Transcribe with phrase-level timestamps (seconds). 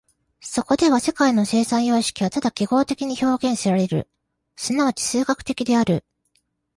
[0.39, 4.09] そこでは世界の生産様式はただ記号的に表現せられる、
[4.55, 6.03] 即ち数学的である。